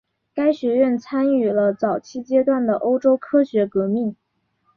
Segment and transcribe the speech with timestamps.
[0.33, 4.15] 该学院参与了早期阶段的欧洲科学革命。